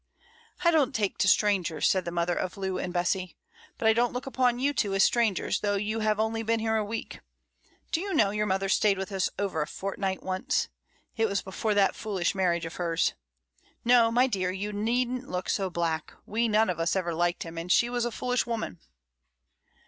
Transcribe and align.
"I 0.63 0.71
don't 0.71 0.95
take 0.95 1.19
to 1.19 1.27
strangers," 1.27 1.87
said 1.87 2.05
the 2.05 2.11
mother 2.11 2.33
of 2.33 2.57
Lou 2.57 2.79
and 2.79 2.91
Bessie; 2.91 3.35
"but 3.77 3.87
I 3.87 3.93
don't 3.93 4.13
look 4.13 4.25
upon 4.25 4.57
you 4.57 4.73
two 4.73 4.95
as 4.95 5.03
strangers, 5.03 5.59
though 5.59 5.75
you 5.75 5.99
have 5.99 6.19
only 6.19 6.41
been 6.41 6.59
here 6.59 6.75
a 6.75 6.83
week. 6.83 7.19
Do 7.91 8.01
you 8.01 8.11
know 8.15 8.31
your 8.31 8.47
mother 8.47 8.67
stayed 8.67 8.97
with 8.97 9.11
us 9.11 9.29
over 9.37 9.61
a 9.61 9.67
fortnight 9.67 10.23
once? 10.23 10.69
It 11.17 11.27
was 11.29 11.43
before 11.43 11.75
that 11.75 11.93
foolish 11.95 12.33
marriage 12.33 12.65
of 12.65 12.77
hers. 12.77 13.13
No, 13.85 14.09
my 14.09 14.25
dear, 14.25 14.49
you 14.49 14.73
needn't 14.73 15.29
look 15.29 15.47
so 15.49 15.69
black. 15.69 16.15
We 16.25 16.47
none 16.47 16.71
of 16.71 16.79
us 16.79 16.95
ever 16.95 17.13
liked 17.13 17.43
him, 17.43 17.59
and 17.59 17.71
she 17.71 17.87
was 17.87 18.03
a 18.03 18.09
foolish 18.11 18.47
woman." 18.47 18.79